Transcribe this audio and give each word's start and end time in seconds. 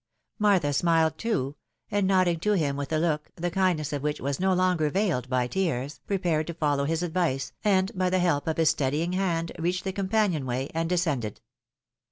"Martha 0.39 0.73
smiled 0.73 1.15
too; 1.19 1.55
and 1.91 2.07
nodding 2.07 2.39
to 2.39 2.53
him 2.53 2.75
with 2.75 2.91
a 2.91 2.97
look, 2.97 3.29
the 3.35 3.51
kindness 3.51 3.93
of 3.93 4.01
which 4.01 4.19
was 4.19 4.39
no 4.39 4.51
longer 4.51 4.89
veiled 4.89 5.29
by 5.29 5.45
tears, 5.45 5.99
prepared 6.07 6.47
to 6.47 6.55
follow 6.55 6.85
his 6.85 7.03
advice, 7.03 7.53
and 7.63 7.91
by 7.95 8.09
the 8.09 8.17
help 8.17 8.47
of 8.47 8.57
his 8.57 8.71
steadying 8.71 9.13
hand, 9.13 9.51
reached 9.59 9.83
the 9.83 9.93
companion 9.93 10.43
way, 10.47 10.71
and 10.73 10.89
descended. 10.89 11.39